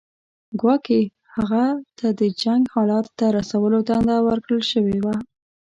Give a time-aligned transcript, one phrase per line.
[0.59, 0.99] ګواکې
[1.35, 1.65] هغه
[1.97, 5.15] ته د جنګ حالت ته رسولو دنده ورکړل شوې وه.